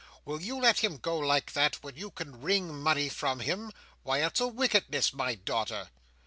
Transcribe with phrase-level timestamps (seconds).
[0.25, 3.71] "Will you let him go like that, when you can wring money from him?
[4.01, 5.91] Why, it's a wickedness, my daughter."